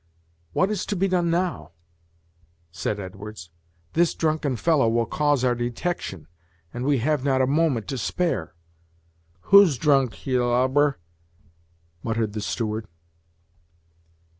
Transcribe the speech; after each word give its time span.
"What 0.53 0.71
is 0.71 0.83
to 0.87 0.95
be 0.95 1.07
done 1.07 1.29
now?" 1.29 1.73
said 2.71 2.99
Edwards; 2.99 3.51
"this 3.93 4.15
drunken 4.15 4.55
fellow 4.55 4.89
will 4.89 5.05
cause 5.05 5.43
our 5.43 5.53
detection, 5.53 6.25
and 6.73 6.85
we 6.85 6.97
have 6.97 7.23
not 7.23 7.39
a 7.39 7.45
moment 7.45 7.87
to 7.89 7.99
spare." 7.99 8.55
"Who's 9.53 9.77
drunk, 9.77 10.25
ye 10.25 10.39
lubber?" 10.39 10.97
muttered 12.01 12.33
the 12.33 12.41
steward. 12.41 12.87